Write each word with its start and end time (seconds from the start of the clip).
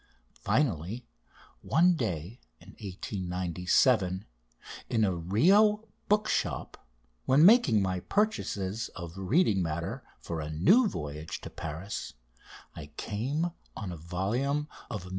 Finally, 0.41 1.05
one 1.61 1.93
day 1.95 2.39
in 2.59 2.69
1897, 2.69 4.25
in 4.89 5.05
a 5.05 5.13
Rio 5.13 5.87
book 6.09 6.27
shop, 6.27 6.87
when 7.25 7.45
making 7.45 7.83
my 7.83 7.99
purchases 7.99 8.89
of 8.95 9.15
reading 9.15 9.61
matter 9.61 10.03
for 10.19 10.41
a 10.41 10.49
new 10.49 10.87
voyage 10.87 11.39
to 11.41 11.51
Paris, 11.51 12.15
I 12.75 12.87
came 12.97 13.51
on 13.75 13.91
a 13.91 13.95
volume 13.95 14.67
of 14.89 15.03
MM. 15.03 15.09